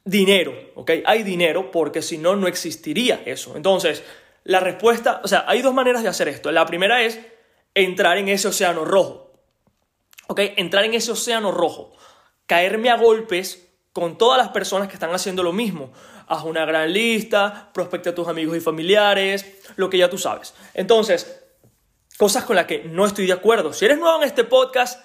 dinero, 0.04 0.54
¿ok? 0.76 0.90
Hay 1.04 1.22
dinero 1.24 1.70
porque 1.70 2.00
si 2.00 2.16
no, 2.16 2.36
no 2.36 2.46
existiría 2.46 3.22
eso. 3.26 3.56
Entonces, 3.56 4.02
la 4.48 4.60
respuesta, 4.60 5.20
o 5.22 5.28
sea, 5.28 5.44
hay 5.46 5.60
dos 5.60 5.74
maneras 5.74 6.02
de 6.02 6.08
hacer 6.08 6.26
esto. 6.26 6.50
La 6.50 6.64
primera 6.64 7.02
es 7.02 7.20
entrar 7.74 8.16
en 8.16 8.30
ese 8.30 8.48
océano 8.48 8.86
rojo. 8.86 9.30
¿Ok? 10.26 10.40
Entrar 10.56 10.86
en 10.86 10.94
ese 10.94 11.12
océano 11.12 11.52
rojo. 11.52 11.92
Caerme 12.46 12.88
a 12.88 12.96
golpes 12.96 13.68
con 13.92 14.16
todas 14.16 14.38
las 14.38 14.48
personas 14.48 14.88
que 14.88 14.94
están 14.94 15.14
haciendo 15.14 15.42
lo 15.42 15.52
mismo. 15.52 15.92
Haz 16.28 16.44
una 16.44 16.64
gran 16.64 16.90
lista, 16.90 17.70
prospecta 17.74 18.08
a 18.08 18.14
tus 18.14 18.26
amigos 18.26 18.56
y 18.56 18.60
familiares, 18.60 19.44
lo 19.76 19.90
que 19.90 19.98
ya 19.98 20.08
tú 20.08 20.16
sabes. 20.16 20.54
Entonces, 20.72 21.44
cosas 22.16 22.44
con 22.44 22.56
las 22.56 22.64
que 22.64 22.84
no 22.84 23.04
estoy 23.04 23.26
de 23.26 23.34
acuerdo. 23.34 23.74
Si 23.74 23.84
eres 23.84 23.98
nuevo 23.98 24.16
en 24.16 24.26
este 24.26 24.44
podcast, 24.44 25.04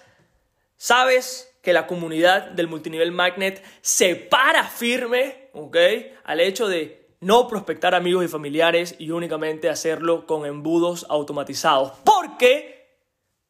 sabes 0.78 1.54
que 1.62 1.74
la 1.74 1.86
comunidad 1.86 2.52
del 2.52 2.70
multinivel 2.70 3.12
magnet 3.12 3.62
se 3.82 4.16
para 4.16 4.64
firme, 4.64 5.50
¿ok? 5.52 5.76
Al 6.24 6.40
hecho 6.40 6.70
de 6.70 7.03
no 7.24 7.48
prospectar 7.48 7.96
amigos 7.96 8.26
y 8.26 8.28
familiares 8.28 8.96
y 9.00 9.12
únicamente 9.12 9.70
hacerlo 9.70 10.26
con 10.26 10.46
embudos 10.46 11.06
automatizados. 11.10 11.92
¿Por 12.04 12.38
qué? 12.38 12.98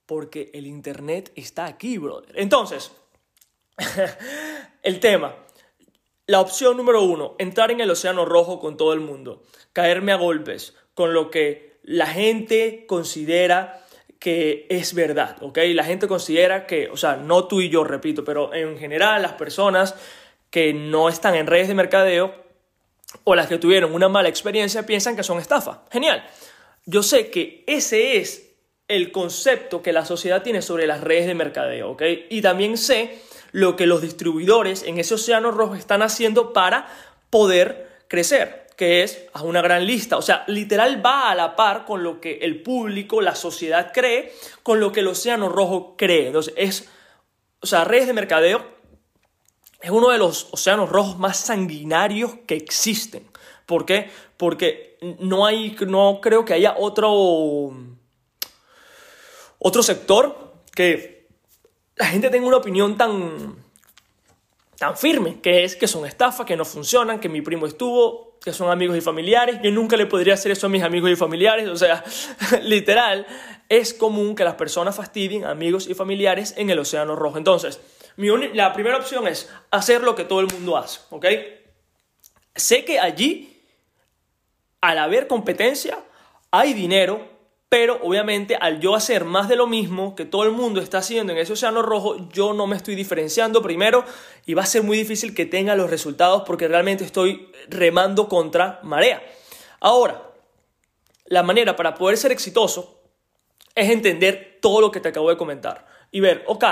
Porque 0.06 0.52
el 0.54 0.68
Internet 0.68 1.32
está 1.36 1.66
aquí, 1.66 1.98
brother. 1.98 2.34
Entonces, 2.36 2.92
el 4.84 5.00
tema. 5.00 5.36
La 6.26 6.40
opción 6.40 6.78
número 6.78 7.02
uno, 7.02 7.36
entrar 7.38 7.72
en 7.72 7.82
el 7.82 7.92
océano 7.92 8.24
rojo 8.24 8.60
con 8.60 8.78
todo 8.78 8.94
el 8.94 9.02
mundo, 9.02 9.44
caerme 9.74 10.14
a 10.14 10.18
golpes 10.18 10.74
con 10.94 11.14
lo 11.14 11.30
que 11.30 11.80
la 11.84 12.08
gente 12.08 12.86
considera 12.88 13.84
que 14.20 14.68
es 14.70 14.94
verdad, 14.94 15.36
¿ok? 15.42 15.60
La 15.74 15.84
gente 15.84 16.08
considera 16.08 16.66
que, 16.66 16.88
o 16.90 16.96
sea, 16.96 17.18
no 17.18 17.46
tú 17.46 17.60
y 17.60 17.70
yo, 17.70 17.84
repito, 17.84 18.24
pero 18.24 18.54
en 18.54 18.78
general 18.78 19.22
las 19.22 19.34
personas 19.34 19.96
que 20.50 20.74
no 20.74 21.10
están 21.10 21.36
en 21.36 21.46
redes 21.46 21.68
de 21.68 21.74
mercadeo 21.74 22.43
o 23.24 23.36
las 23.36 23.48
que 23.48 23.58
tuvieron 23.58 23.94
una 23.94 24.10
mala 24.10 24.30
experiencia 24.30 24.86
piensan 24.86 25.16
que 25.16 25.24
son 25.24 25.40
estafa. 25.40 25.84
Genial. 25.92 26.28
Yo 26.86 27.04
sé 27.04 27.30
que 27.30 27.64
ese 27.68 28.18
es 28.18 28.52
el 28.88 29.12
concepto 29.12 29.82
que 29.82 29.94
la 29.94 30.06
sociedad 30.06 30.44
tiene 30.44 30.62
sobre 30.62 30.88
las 30.88 31.02
redes 31.02 31.26
de 31.26 31.36
mercadeo, 31.36 31.92
¿ok? 31.92 32.04
Y 32.30 32.42
también 32.42 32.78
sé 32.78 33.22
lo 33.52 33.76
que 33.76 33.88
los 33.88 34.02
distribuidores 34.02 34.84
en 34.84 35.00
ese 35.00 35.14
océano 35.14 35.52
rojo 35.52 35.76
están 35.76 36.02
haciendo 36.02 36.54
para 36.54 36.88
poder 37.30 37.88
crecer, 38.08 38.68
que 38.76 39.04
es 39.04 39.26
a 39.34 39.44
una 39.44 39.62
gran 39.62 39.88
lista. 39.88 40.18
O 40.18 40.22
sea, 40.22 40.44
literal 40.48 41.04
va 41.06 41.32
a 41.32 41.36
la 41.36 41.56
par 41.56 41.86
con 41.86 42.04
lo 42.04 42.20
que 42.20 42.40
el 42.42 42.62
público, 42.62 43.22
la 43.22 43.36
sociedad 43.36 43.92
cree, 43.94 44.34
con 44.64 44.80
lo 44.80 44.92
que 44.92 45.00
el 45.00 45.08
océano 45.08 45.50
rojo 45.50 45.96
cree. 45.98 46.28
Entonces, 46.28 46.54
es, 46.58 46.90
o 47.62 47.68
sea, 47.68 47.86
redes 47.86 48.08
de 48.08 48.14
mercadeo 48.14 48.73
es 49.84 49.92
uno 49.92 50.10
de 50.10 50.18
los 50.18 50.48
océanos 50.52 50.90
rojos 50.90 51.20
más 51.20 51.38
sanguinarios 51.38 52.36
que 52.48 52.56
existen. 52.56 53.28
¿Por 53.66 53.86
qué? 53.86 54.10
Porque 54.38 54.98
no 55.20 55.46
hay, 55.46 55.76
no 55.88 56.20
creo 56.22 56.46
que 56.46 56.54
haya 56.54 56.76
otro, 56.78 57.76
otro 59.60 59.84
sector 59.84 60.54
que 60.74 61.28
la 61.98 62.06
gente 62.06 62.30
tenga 62.30 62.48
una 62.48 62.58
opinión 62.58 62.98
tan 62.98 63.62
tan 64.78 64.98
firme, 64.98 65.40
que 65.40 65.64
es 65.64 65.76
que 65.76 65.88
son 65.88 66.06
estafas, 66.06 66.46
que 66.46 66.58
no 66.58 66.66
funcionan, 66.66 67.20
que 67.20 67.30
mi 67.30 67.42
primo 67.42 67.68
estuvo, 67.68 68.38
que 68.44 68.52
son 68.52 68.70
amigos 68.70 68.98
y 68.98 69.02
familiares. 69.02 69.60
Yo 69.64 69.72
nunca 69.72 69.96
le 69.96 70.06
podría 70.06 70.34
hacer 70.34 70.52
eso 70.52 70.68
a 70.68 70.70
mis 70.70 70.84
amigos 70.84 71.10
y 71.10 71.16
familiares. 71.16 71.70
O 71.70 71.78
sea, 71.78 72.04
literal, 72.62 73.26
es 73.70 73.94
común 73.94 74.36
que 74.36 74.44
las 74.44 74.56
personas 74.56 74.96
fastidien 74.96 75.46
amigos 75.46 75.88
y 75.88 75.94
familiares 75.94 76.54
en 76.58 76.70
el 76.70 76.80
Océano 76.80 77.16
Rojo. 77.16 77.38
Entonces, 77.38 77.80
la 78.18 78.74
primera 78.74 78.98
opción 78.98 79.28
es 79.28 79.50
hacer 79.72 80.02
lo 80.02 80.16
que 80.16 80.26
todo 80.26 80.40
el 80.40 80.48
mundo 80.48 80.78
hace, 80.78 81.02
¿ok? 81.10 81.26
Sé 82.56 82.86
que 82.86 83.00
allí, 83.00 83.62
al 84.82 85.00
haber 85.00 85.28
competencia, 85.28 85.98
hay 86.52 86.74
dinero, 86.74 87.28
pero 87.68 88.00
obviamente 88.04 88.56
al 88.56 88.80
yo 88.80 88.94
hacer 88.94 89.26
más 89.26 89.50
de 89.50 89.56
lo 89.56 89.66
mismo 89.66 90.16
que 90.16 90.26
todo 90.26 90.44
el 90.44 90.52
mundo 90.52 90.80
está 90.80 91.00
haciendo 91.00 91.34
en 91.34 91.40
ese 91.40 91.54
océano 91.54 91.82
rojo, 91.82 92.30
yo 92.30 92.54
no 92.54 92.68
me 92.68 92.76
estoy 92.76 92.94
diferenciando 92.94 93.64
primero 93.64 94.06
y 94.46 94.54
va 94.54 94.62
a 94.62 94.68
ser 94.68 94.84
muy 94.84 94.96
difícil 94.96 95.34
que 95.34 95.48
tenga 95.48 95.76
los 95.76 95.90
resultados 95.90 96.44
porque 96.46 96.68
realmente 96.68 97.04
estoy 97.04 97.52
remando 97.70 98.30
contra 98.30 98.80
marea. 98.84 99.24
Ahora, 99.80 100.22
la 101.26 101.42
manera 101.42 101.76
para 101.76 101.96
poder 101.96 102.18
ser 102.18 102.32
exitoso 102.32 103.02
es 103.74 103.90
entender 103.90 104.60
todo 104.62 104.80
lo 104.80 104.92
que 104.92 105.00
te 105.00 105.10
acabo 105.10 105.32
de 105.32 105.38
comentar 105.38 105.88
y 106.12 106.20
ver, 106.20 106.44
ok, 106.46 106.64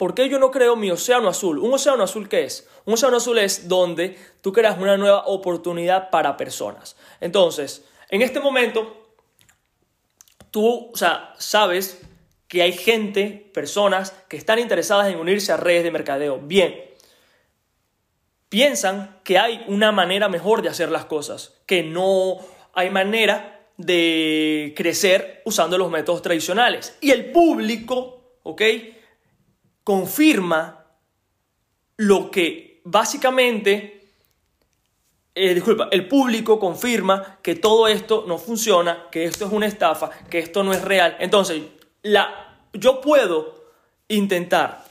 ¿por 0.00 0.14
qué 0.14 0.30
yo 0.30 0.38
no 0.38 0.50
creo 0.50 0.76
mi 0.76 0.90
océano 0.90 1.28
azul? 1.28 1.58
¿Un 1.58 1.74
océano 1.74 2.02
azul 2.02 2.26
qué 2.26 2.44
es? 2.44 2.66
Un 2.86 2.94
océano 2.94 3.18
azul 3.18 3.36
es 3.36 3.68
donde 3.68 4.16
tú 4.40 4.50
creas 4.50 4.78
una 4.78 4.96
nueva 4.96 5.26
oportunidad 5.26 6.08
para 6.08 6.38
personas. 6.38 6.96
Entonces, 7.20 7.84
en 8.08 8.22
este 8.22 8.40
momento, 8.40 9.12
tú, 10.50 10.88
o 10.90 10.96
sea, 10.96 11.34
sabes 11.36 12.00
que 12.48 12.62
hay 12.62 12.72
gente, 12.72 13.50
personas 13.52 14.14
que 14.26 14.38
están 14.38 14.58
interesadas 14.58 15.08
en 15.08 15.18
unirse 15.18 15.52
a 15.52 15.58
redes 15.58 15.84
de 15.84 15.90
mercadeo. 15.90 16.38
Bien, 16.38 16.82
piensan 18.48 19.20
que 19.22 19.38
hay 19.38 19.62
una 19.68 19.92
manera 19.92 20.30
mejor 20.30 20.62
de 20.62 20.70
hacer 20.70 20.90
las 20.90 21.04
cosas, 21.04 21.60
que 21.66 21.82
no 21.82 22.38
hay 22.72 22.88
manera 22.88 23.66
de 23.76 24.72
crecer 24.78 25.42
usando 25.44 25.76
los 25.76 25.90
métodos 25.90 26.22
tradicionales. 26.22 26.96
Y 27.02 27.10
el 27.10 27.32
público, 27.32 28.38
¿ok? 28.44 28.62
Confirma 29.84 30.86
lo 31.96 32.30
que 32.30 32.80
básicamente 32.84 34.00
eh, 35.34 35.54
disculpa, 35.54 35.88
el 35.92 36.08
público 36.08 36.58
confirma 36.58 37.38
que 37.40 37.54
todo 37.54 37.86
esto 37.86 38.24
no 38.26 38.36
funciona, 38.36 39.06
que 39.10 39.24
esto 39.24 39.46
es 39.46 39.52
una 39.52 39.66
estafa, 39.66 40.10
que 40.28 40.38
esto 40.38 40.64
no 40.64 40.72
es 40.72 40.82
real. 40.82 41.16
Entonces, 41.20 41.62
la, 42.02 42.58
yo 42.72 43.00
puedo 43.00 43.64
intentar 44.08 44.84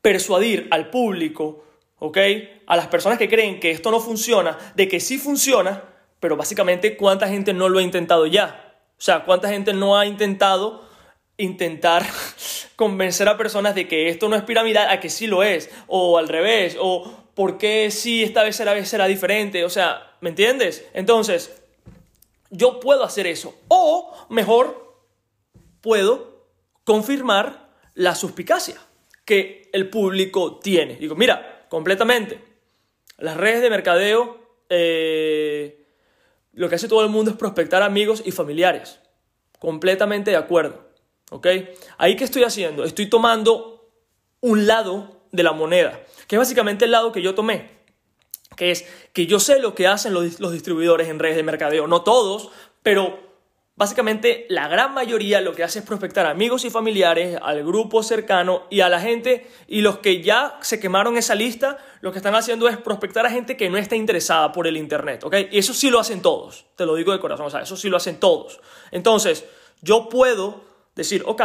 persuadir 0.00 0.68
al 0.70 0.88
público, 0.88 1.64
¿ok? 1.98 2.18
A 2.66 2.76
las 2.76 2.86
personas 2.86 3.18
que 3.18 3.28
creen 3.28 3.58
que 3.58 3.72
esto 3.72 3.90
no 3.90 4.00
funciona, 4.00 4.56
de 4.76 4.88
que 4.88 5.00
sí 5.00 5.18
funciona, 5.18 5.82
pero 6.20 6.36
básicamente 6.36 6.96
cuánta 6.96 7.28
gente 7.28 7.52
no 7.52 7.68
lo 7.68 7.80
ha 7.80 7.82
intentado 7.82 8.26
ya. 8.26 8.76
O 8.96 9.02
sea, 9.02 9.24
cuánta 9.24 9.48
gente 9.48 9.72
no 9.72 9.98
ha 9.98 10.06
intentado 10.06 10.88
intentar 11.36 12.06
convencer 12.82 13.28
a 13.28 13.36
personas 13.36 13.76
de 13.76 13.86
que 13.86 14.08
esto 14.08 14.28
no 14.28 14.34
es 14.34 14.42
piramidal, 14.42 14.90
a 14.90 14.98
que 14.98 15.08
sí 15.08 15.28
lo 15.28 15.44
es, 15.44 15.70
o 15.86 16.18
al 16.18 16.26
revés, 16.26 16.76
o 16.80 17.28
¿por 17.32 17.56
qué 17.56 17.92
sí 17.92 18.24
esta 18.24 18.42
vez 18.42 18.56
será, 18.56 18.84
será 18.84 19.06
diferente? 19.06 19.64
O 19.64 19.70
sea, 19.70 20.16
¿me 20.20 20.30
entiendes? 20.30 20.84
Entonces, 20.92 21.62
yo 22.50 22.80
puedo 22.80 23.04
hacer 23.04 23.28
eso. 23.28 23.54
O, 23.68 24.12
mejor, 24.30 24.96
puedo 25.80 26.48
confirmar 26.82 27.70
la 27.94 28.16
suspicacia 28.16 28.80
que 29.24 29.70
el 29.72 29.88
público 29.88 30.58
tiene. 30.58 30.96
Digo, 30.96 31.14
mira, 31.14 31.66
completamente. 31.68 32.40
Las 33.16 33.36
redes 33.36 33.62
de 33.62 33.70
mercadeo, 33.70 34.38
eh, 34.68 35.86
lo 36.52 36.68
que 36.68 36.74
hace 36.74 36.88
todo 36.88 37.04
el 37.04 37.10
mundo 37.10 37.30
es 37.30 37.36
prospectar 37.36 37.84
amigos 37.84 38.24
y 38.26 38.32
familiares. 38.32 38.98
Completamente 39.60 40.32
de 40.32 40.36
acuerdo. 40.36 40.91
¿Ok? 41.32 41.46
Ahí 41.98 42.14
qué 42.16 42.24
estoy 42.24 42.44
haciendo? 42.44 42.84
Estoy 42.84 43.06
tomando 43.06 43.90
un 44.40 44.66
lado 44.66 45.22
de 45.32 45.42
la 45.42 45.52
moneda 45.52 45.98
que 46.32 46.36
es 46.36 46.40
básicamente 46.40 46.86
el 46.86 46.92
lado 46.92 47.12
que 47.12 47.20
yo 47.20 47.34
tomé, 47.34 47.68
que 48.56 48.70
es 48.70 48.86
que 49.12 49.26
yo 49.26 49.38
sé 49.38 49.58
lo 49.58 49.74
que 49.74 49.86
hacen 49.86 50.14
los, 50.14 50.52
distribuidores 50.52 51.08
en 51.08 51.18
redes 51.18 51.36
de 51.36 51.42
mercadeo, 51.42 51.86
no 51.86 52.00
todos, 52.00 52.48
pero 52.82 53.18
básicamente 53.76 54.46
la 54.48 54.66
gran 54.66 54.94
mayoría 54.94 55.42
lo 55.42 55.54
que 55.54 55.62
hace 55.62 55.80
es 55.80 55.84
prospectar 55.84 56.24
a 56.24 56.30
amigos 56.30 56.64
y 56.64 56.70
familiares, 56.70 57.38
al 57.42 57.62
grupo 57.64 58.02
cercano 58.02 58.62
y 58.70 58.80
a 58.80 58.88
la 58.88 58.98
gente, 58.98 59.46
y 59.68 59.82
los 59.82 59.98
que 59.98 60.22
ya 60.22 60.58
se 60.62 60.80
quemaron 60.80 61.18
esa 61.18 61.34
lista, 61.34 61.76
lo 62.00 62.12
que 62.12 62.18
están 62.18 62.34
haciendo 62.34 62.66
es 62.66 62.78
prospectar 62.78 63.26
a 63.26 63.30
gente 63.30 63.58
que 63.58 63.68
no 63.68 63.76
está 63.76 63.94
interesada 63.94 64.52
por 64.52 64.66
el 64.66 64.78
Internet, 64.78 65.24
¿ok? 65.24 65.34
Y 65.50 65.58
eso 65.58 65.74
sí 65.74 65.90
lo 65.90 66.00
hacen 66.00 66.22
todos, 66.22 66.64
te 66.76 66.86
lo 66.86 66.94
digo 66.94 67.12
de 67.12 67.20
corazón, 67.20 67.44
o 67.44 67.50
sea, 67.50 67.60
eso 67.60 67.76
sí 67.76 67.90
lo 67.90 67.98
hacen 67.98 68.18
todos. 68.18 68.58
Entonces, 68.90 69.44
yo 69.82 70.08
puedo 70.08 70.71
decir, 70.94 71.22
ok, 71.26 71.42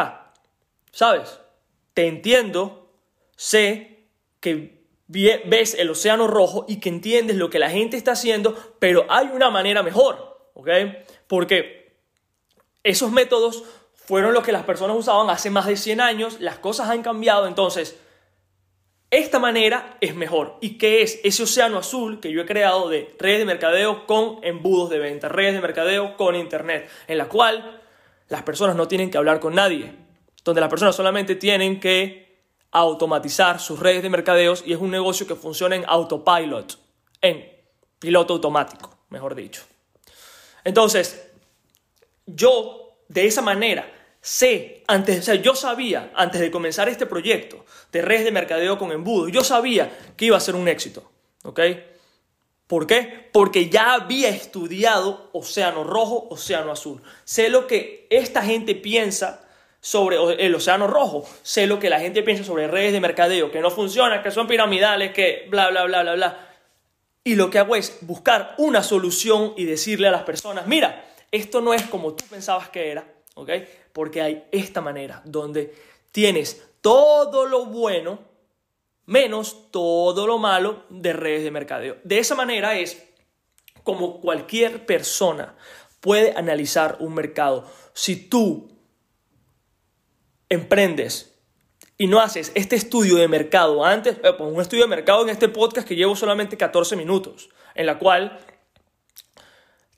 ¿sabes? 0.91 1.39
Te 1.93 2.07
entiendo, 2.07 2.91
sé 3.35 4.07
que 4.39 4.77
ves 5.07 5.73
el 5.75 5.89
océano 5.89 6.27
rojo 6.27 6.65
y 6.67 6.79
que 6.79 6.89
entiendes 6.89 7.37
lo 7.37 7.49
que 7.49 7.59
la 7.59 7.69
gente 7.69 7.97
está 7.97 8.11
haciendo, 8.11 8.55
pero 8.79 9.05
hay 9.09 9.27
una 9.27 9.49
manera 9.49 9.83
mejor, 9.83 10.49
¿ok? 10.53 10.69
Porque 11.27 11.97
esos 12.83 13.11
métodos 13.11 13.63
fueron 13.93 14.33
los 14.33 14.43
que 14.43 14.51
las 14.51 14.63
personas 14.63 14.97
usaban 14.97 15.29
hace 15.29 15.49
más 15.49 15.65
de 15.65 15.77
100 15.77 16.01
años, 16.01 16.39
las 16.39 16.59
cosas 16.59 16.89
han 16.89 17.03
cambiado, 17.03 17.47
entonces 17.47 17.97
esta 19.09 19.39
manera 19.39 19.97
es 20.01 20.15
mejor. 20.15 20.57
¿Y 20.59 20.77
qué 20.77 21.01
es 21.01 21.21
ese 21.23 21.43
océano 21.43 21.77
azul 21.77 22.19
que 22.19 22.31
yo 22.31 22.41
he 22.41 22.45
creado 22.45 22.89
de 22.89 23.15
redes 23.19 23.39
de 23.39 23.45
mercadeo 23.45 24.05
con 24.05 24.39
embudos 24.43 24.89
de 24.89 24.99
venta, 24.99 25.29
redes 25.29 25.53
de 25.53 25.61
mercadeo 25.61 26.17
con 26.17 26.35
internet, 26.35 26.89
en 27.07 27.17
la 27.17 27.29
cual 27.29 27.76
las 28.29 28.43
personas 28.43 28.75
no 28.75 28.87
tienen 28.87 29.09
que 29.09 29.17
hablar 29.17 29.39
con 29.39 29.55
nadie, 29.55 29.93
donde 30.43 30.61
las 30.61 30.69
personas 30.69 30.95
solamente 30.95 31.35
tienen 31.35 31.79
que 31.79 32.27
automatizar 32.71 33.59
sus 33.59 33.79
redes 33.79 34.03
de 34.03 34.09
mercadeos 34.09 34.63
y 34.65 34.73
es 34.73 34.79
un 34.79 34.91
negocio 34.91 35.27
que 35.27 35.35
funciona 35.35 35.75
en 35.75 35.85
autopilot, 35.87 36.77
en 37.21 37.49
piloto 37.99 38.33
automático, 38.33 38.97
mejor 39.09 39.35
dicho. 39.35 39.63
Entonces, 40.63 41.29
yo 42.25 42.99
de 43.07 43.25
esa 43.25 43.41
manera 43.41 43.89
sé, 44.21 44.83
antes, 44.87 45.19
o 45.19 45.23
sea, 45.23 45.35
yo 45.35 45.55
sabía 45.55 46.11
antes 46.15 46.41
de 46.41 46.51
comenzar 46.51 46.89
este 46.89 47.05
proyecto 47.05 47.65
de 47.91 48.01
redes 48.01 48.25
de 48.25 48.31
mercadeo 48.31 48.77
con 48.77 48.91
embudo, 48.91 49.29
yo 49.29 49.43
sabía 49.43 49.97
que 50.17 50.25
iba 50.25 50.37
a 50.37 50.41
ser 50.41 50.55
un 50.55 50.67
éxito, 50.67 51.09
¿ok? 51.43 51.59
¿Por 52.67 52.85
qué? 52.85 53.29
Porque 53.31 53.69
ya 53.69 53.93
había 53.93 54.29
estudiado 54.29 55.29
Océano 55.31 55.83
Rojo, 55.85 56.27
Océano 56.29 56.71
Azul. 56.71 57.01
Sé 57.23 57.49
lo 57.49 57.65
que 57.65 58.07
esta 58.09 58.43
gente 58.43 58.75
piensa 58.75 59.47
sobre 59.79 60.17
el 60.45 60.53
océano 60.53 60.87
rojo, 60.87 61.25
sé 61.43 61.65
lo 61.65 61.79
que 61.79 61.89
la 61.89 61.99
gente 61.99 62.23
piensa 62.23 62.43
sobre 62.43 62.67
redes 62.67 62.91
de 62.91 62.99
mercadeo, 62.99 63.51
que 63.51 63.61
no 63.61 63.71
funcionan, 63.71 64.21
que 64.21 64.31
son 64.31 64.47
piramidales, 64.47 65.13
que 65.13 65.47
bla, 65.49 65.69
bla, 65.69 65.85
bla, 65.85 66.01
bla, 66.01 66.13
bla. 66.15 66.49
Y 67.23 67.35
lo 67.35 67.49
que 67.49 67.59
hago 67.59 67.75
es 67.75 67.99
buscar 68.01 68.53
una 68.57 68.83
solución 68.83 69.53
y 69.55 69.63
decirle 69.63 70.09
a 70.09 70.11
las 70.11 70.23
personas, 70.23 70.67
mira, 70.67 71.05
esto 71.31 71.61
no 71.61 71.73
es 71.73 71.83
como 71.83 72.13
tú 72.13 72.25
pensabas 72.29 72.69
que 72.69 72.91
era, 72.91 73.05
¿ok? 73.35 73.49
Porque 73.93 74.21
hay 74.21 74.43
esta 74.51 74.81
manera 74.81 75.21
donde 75.23 75.73
tienes 76.11 76.61
todo 76.81 77.45
lo 77.45 77.65
bueno 77.65 78.19
menos 79.07 79.71
todo 79.71 80.27
lo 80.27 80.37
malo 80.37 80.83
de 80.89 81.13
redes 81.13 81.43
de 81.43 81.49
mercadeo. 81.49 81.97
De 82.03 82.19
esa 82.19 82.35
manera 82.35 82.77
es 82.77 83.03
como 83.83 84.21
cualquier 84.21 84.85
persona 84.85 85.55
puede 86.01 86.33
analizar 86.37 86.97
un 86.99 87.15
mercado. 87.15 87.65
Si 87.93 88.15
tú 88.15 88.69
emprendes 90.49 91.39
y 91.97 92.07
no 92.07 92.19
haces 92.19 92.51
este 92.53 92.75
estudio 92.75 93.15
de 93.15 93.27
mercado 93.27 93.83
antes, 93.83 94.17
pues 94.19 94.53
un 94.53 94.61
estudio 94.61 94.83
de 94.83 94.89
mercado 94.89 95.23
en 95.23 95.29
este 95.29 95.49
podcast 95.49 95.87
que 95.87 95.95
llevo 95.95 96.15
solamente 96.15 96.57
14 96.57 96.95
minutos, 96.97 97.49
en 97.75 97.85
la 97.85 97.97
cual 97.97 98.39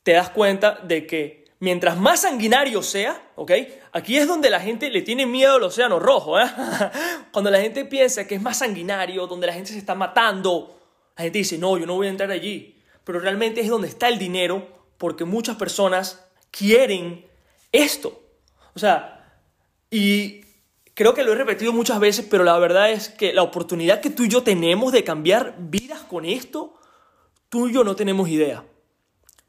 te 0.03 0.13
das 0.13 0.29
cuenta 0.29 0.79
de 0.83 1.07
que 1.07 1.48
mientras 1.59 1.97
más 1.97 2.21
sanguinario 2.21 2.81
sea, 2.81 3.31
¿ok? 3.35 3.51
Aquí 3.91 4.17
es 4.17 4.27
donde 4.27 4.49
la 4.49 4.59
gente 4.59 4.89
le 4.89 5.01
tiene 5.01 5.25
miedo 5.25 5.55
al 5.55 5.63
océano 5.63 5.99
rojo, 5.99 6.39
¿eh? 6.39 6.45
Cuando 7.31 7.51
la 7.51 7.59
gente 7.59 7.85
piensa 7.85 8.27
que 8.27 8.35
es 8.35 8.41
más 8.41 8.59
sanguinario, 8.59 9.27
donde 9.27 9.47
la 9.47 9.53
gente 9.53 9.71
se 9.71 9.77
está 9.77 9.95
matando, 9.95 10.79
la 11.17 11.23
gente 11.23 11.39
dice, 11.39 11.57
no, 11.57 11.77
yo 11.77 11.85
no 11.85 11.95
voy 11.95 12.07
a 12.07 12.11
entrar 12.11 12.31
allí. 12.31 12.77
Pero 13.03 13.19
realmente 13.19 13.61
es 13.61 13.67
donde 13.67 13.87
está 13.87 14.07
el 14.07 14.17
dinero, 14.17 14.67
porque 14.97 15.25
muchas 15.25 15.57
personas 15.57 16.25
quieren 16.51 17.25
esto. 17.71 18.21
O 18.75 18.79
sea, 18.79 19.41
y 19.91 20.41
creo 20.93 21.13
que 21.13 21.23
lo 21.23 21.33
he 21.33 21.35
repetido 21.35 21.73
muchas 21.73 21.99
veces, 21.99 22.25
pero 22.29 22.43
la 22.43 22.57
verdad 22.59 22.91
es 22.91 23.09
que 23.09 23.33
la 23.33 23.43
oportunidad 23.43 24.01
que 24.01 24.09
tú 24.09 24.23
y 24.23 24.29
yo 24.29 24.43
tenemos 24.43 24.91
de 24.91 25.03
cambiar 25.03 25.55
vidas 25.57 26.01
con 26.01 26.25
esto, 26.25 26.75
tú 27.49 27.67
y 27.67 27.73
yo 27.73 27.83
no 27.83 27.95
tenemos 27.95 28.29
idea. 28.29 28.63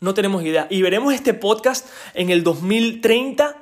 No 0.00 0.14
tenemos 0.14 0.42
idea. 0.42 0.66
Y 0.71 0.80
veremos 0.80 1.12
este 1.12 1.35
podcast 1.35 1.87
en 2.14 2.30
el 2.30 2.42
2030 2.42 3.54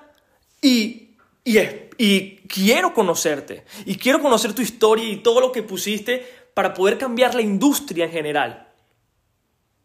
y, 0.62 1.16
y, 1.44 2.36
quiero 2.46 2.94
conocerte. 2.94 3.64
Y 3.84 3.96
quiero 3.96 4.20
conocer 4.20 4.54
tu 4.54 4.62
historia 4.62 5.08
y 5.08 5.16
todo 5.16 5.40
lo 5.40 5.50
que 5.50 5.64
pusiste 5.64 6.24
para 6.54 6.74
poder 6.74 6.96
cambiar 6.96 7.34
la 7.34 7.42
industria 7.42 8.04
en 8.04 8.12
general. 8.12 8.68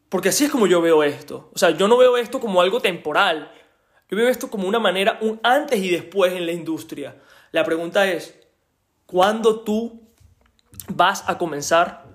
Porque 0.10 0.30
así 0.30 0.46
es 0.46 0.52
como 0.52 0.68
yo 0.68 0.80
veo 0.80 1.02
esto. 1.02 1.50
O 1.56 1.58
sea, 1.58 1.72
yo 1.72 1.88
no 1.88 1.98
veo 1.98 2.18
esto 2.18 2.40
como 2.40 2.62
algo 2.62 2.80
temporal. 2.80 3.52
Yo 4.10 4.18
veo 4.18 4.30
esto 4.30 4.52
como 4.52 4.68
una 4.68 4.80
manera, 4.80 5.18
un 5.22 5.40
antes 5.42 5.80
y 5.80 5.90
después 5.90 6.34
en 6.34 6.46
la 6.46 6.52
industria. 6.52 7.18
La 7.52 7.64
pregunta 7.64 8.06
es, 8.12 8.36
¿cuándo 9.08 9.62
tú 9.62 10.04
vas 10.88 11.24
a 11.28 11.40
comenzar 11.40 12.06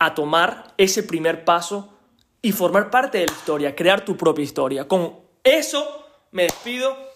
a 0.00 0.14
tomar 0.14 0.74
ese 0.78 1.04
primer 1.04 1.44
paso 1.44 1.97
y 2.40 2.52
formar 2.52 2.90
parte 2.90 3.18
de 3.18 3.26
la 3.26 3.32
historia, 3.32 3.74
crear 3.74 4.04
tu 4.04 4.16
propia 4.16 4.42
historia? 4.44 4.86
Con 4.86 5.16
eso 5.42 6.06
me 6.30 6.44
despido, 6.44 7.08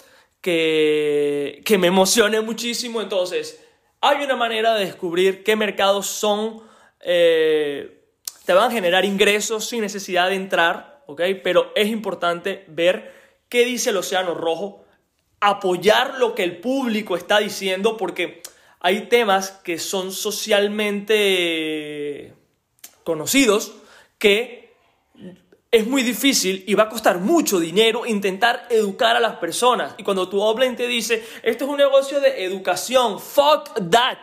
que, 0.43 1.63
que 1.65 1.79
me 1.79 1.87
emocione 1.87 2.43
muchísimo. 2.43 3.01
Entonces, 3.01 3.65
hay 4.03 4.23
una 4.25 4.37
manera 4.37 4.75
de 4.75 4.85
descubrir 4.85 5.43
qué 5.45 5.57
mercados 5.57 6.07
son, 6.09 6.61
eh, 7.01 8.05
te 8.45 8.53
van 8.53 8.71
a 8.71 8.73
generar 8.73 9.07
ingresos 9.07 9.67
sin 9.67 9.81
necesidad 9.81 10.29
de 10.29 10.35
entrar, 10.35 11.03
¿ok? 11.07 11.23
Pero 11.43 11.73
es 11.75 11.89
importante 11.89 12.65
ver 12.67 13.15
qué 13.49 13.65
dice 13.65 13.89
el 13.91 13.97
Océano 13.97 14.35
Rojo, 14.35 14.85
apoyar 15.41 16.19
lo 16.19 16.35
que 16.35 16.43
el 16.43 16.59
público 16.59 17.17
está 17.17 17.39
diciendo, 17.39 17.97
porque 17.97 18.43
hay 18.81 19.03
temas 19.09 19.53
que 19.53 19.79
son 19.79 20.11
socialmente 20.11 21.15
conocidos 23.05 23.75
que 24.19 24.62
es 25.73 25.87
muy 25.87 26.03
difícil 26.03 26.65
y 26.67 26.75
va 26.75 26.85
a 26.85 26.89
costar 26.91 27.19
mucho 27.19 27.59
dinero 27.59 28.05
intentar 28.05 28.67
educar 28.69 29.17
a 29.17 29.21
las 29.21 29.37
personas. 29.37 29.95
Y 29.97 30.03
cuando 30.03 30.29
tu 30.29 30.39
offline 30.39 30.77
te 30.77 30.87
dice, 30.87 31.25
esto 31.43 31.65
es 31.65 31.71
un 31.71 31.79
negocio 31.79 32.21
de 32.21 32.45
educación, 32.45 33.19
fuck 33.19 33.71
that, 33.91 34.19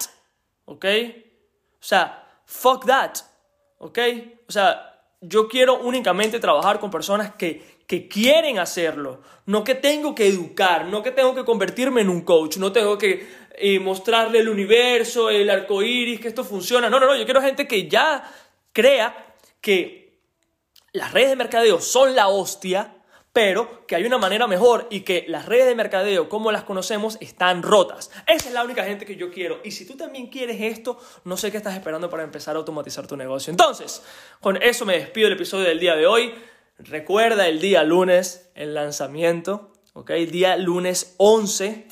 ¿ok? 0.66 0.86
O 0.86 1.84
sea, 1.84 2.24
fuck 2.46 2.86
that, 2.86 3.16
¿ok? 3.80 3.98
O 4.48 4.52
sea, 4.52 5.02
yo 5.22 5.48
quiero 5.48 5.80
únicamente 5.80 6.40
trabajar 6.40 6.80
con 6.80 6.92
personas 6.92 7.34
que, 7.34 7.80
que 7.88 8.08
quieren 8.08 8.60
hacerlo, 8.60 9.22
no 9.48 9.64
que 9.64 9.74
tengo 9.74 10.14
que 10.14 10.28
educar, 10.28 10.86
no 10.86 11.02
que 11.02 11.10
tengo 11.10 11.34
que 11.34 11.46
convertirme 11.46 12.02
en 12.02 12.10
un 12.10 12.22
coach, 12.22 12.58
no 12.58 12.72
tengo 12.72 13.00
que 13.00 13.28
eh, 13.56 13.80
mostrarle 13.80 14.38
el 14.38 14.50
universo, 14.50 15.32
el 15.32 15.50
arco 15.50 15.82
iris, 15.82 16.20
que 16.20 16.28
esto 16.28 16.44
funciona. 16.44 16.92
No, 16.92 17.00
no, 17.00 17.08
no, 17.08 17.16
yo 17.16 17.26
quiero 17.26 17.42
gente 17.42 17.68
que 17.68 17.90
ya 17.90 18.24
crea 18.72 19.34
que 19.60 20.09
las 20.92 21.14
redes 21.14 21.30
de 21.30 21.36
mercadeo 21.36 21.82
son 21.82 22.16
la 22.16 22.28
hostia, 22.30 22.96
pero 23.32 23.86
que 23.86 23.96
hay 23.96 24.06
una 24.06 24.18
manera 24.18 24.48
mejor 24.48 24.88
y 24.90 25.02
que 25.02 25.26
las 25.28 25.46
redes 25.46 25.68
de 25.68 25.76
mercadeo 25.76 26.30
como 26.30 26.52
las 26.52 26.64
conocemos 26.64 27.18
están 27.22 27.62
rotas. 27.62 28.10
Esa 28.28 28.48
es 28.48 28.54
la 28.54 28.64
única 28.64 28.84
gente 28.84 29.06
que 29.06 29.16
yo 29.16 29.32
quiero. 29.32 29.60
Y 29.64 29.72
si 29.72 29.86
tú 29.86 29.96
también 29.96 30.28
quieres 30.28 30.60
esto, 30.60 31.00
no 31.26 31.38
sé 31.38 31.52
qué 31.52 31.58
estás 31.58 31.76
esperando 31.76 32.10
para 32.10 32.24
empezar 32.24 32.56
a 32.56 32.60
automatizar 32.60 33.06
tu 33.06 33.16
negocio. 33.16 33.52
Entonces, 33.52 34.02
con 34.42 34.62
eso 34.62 34.86
me 34.86 34.98
despido 34.98 35.26
del 35.30 35.38
episodio 35.38 35.68
del 35.68 35.80
día 35.80 35.96
de 35.96 36.08
hoy. 36.08 36.34
Recuerda 36.80 37.48
el 37.48 37.60
día 37.60 37.84
lunes, 37.84 38.50
el 38.56 38.74
lanzamiento, 38.74 39.74
¿ok? 39.94 40.12
Día 40.12 40.58
lunes 40.58 41.14
11 41.18 41.88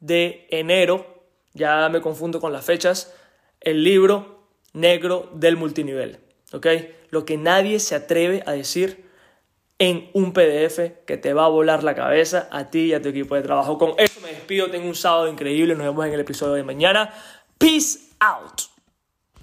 de 0.00 0.46
enero, 0.50 1.24
ya 1.52 1.88
me 1.88 2.00
confundo 2.00 2.40
con 2.40 2.52
las 2.52 2.64
fechas, 2.64 3.14
el 3.60 3.84
libro 3.84 4.48
negro 4.72 5.30
del 5.34 5.56
multinivel. 5.56 6.24
¿ok? 6.54 6.66
Lo 7.14 7.24
que 7.24 7.36
nadie 7.36 7.78
se 7.78 7.94
atreve 7.94 8.42
a 8.44 8.50
decir 8.50 9.04
en 9.78 10.10
un 10.14 10.32
PDF 10.32 11.04
que 11.06 11.16
te 11.16 11.32
va 11.32 11.44
a 11.44 11.48
volar 11.48 11.84
la 11.84 11.94
cabeza 11.94 12.48
a 12.50 12.70
ti 12.70 12.86
y 12.86 12.92
a 12.92 13.00
tu 13.00 13.10
equipo 13.10 13.36
de 13.36 13.42
trabajo. 13.42 13.78
Con 13.78 13.94
eso 13.98 14.20
me 14.20 14.30
despido, 14.30 14.68
tengo 14.68 14.88
un 14.88 14.96
sábado 14.96 15.28
increíble, 15.28 15.76
nos 15.76 15.86
vemos 15.86 16.04
en 16.06 16.12
el 16.12 16.18
episodio 16.18 16.54
de 16.54 16.64
mañana. 16.64 17.14
Peace 17.56 18.00
out. 18.18 18.73